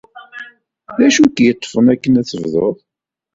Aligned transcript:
D 0.97 0.99
acu 1.07 1.21
i 1.25 1.27
k-yeṭṭfen 1.35 1.85
akken 1.93 2.19
ad 2.19 2.27
tebduḍ? 2.29 2.75